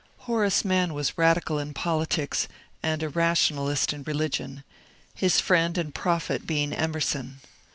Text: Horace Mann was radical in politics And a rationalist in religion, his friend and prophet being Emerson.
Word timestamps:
Horace 0.21 0.65
Mann 0.65 0.95
was 0.95 1.15
radical 1.15 1.59
in 1.59 1.75
politics 1.75 2.47
And 2.81 3.03
a 3.03 3.09
rationalist 3.09 3.93
in 3.93 4.01
religion, 4.01 4.63
his 5.13 5.39
friend 5.39 5.77
and 5.77 5.93
prophet 5.93 6.47
being 6.47 6.73
Emerson. 6.73 7.39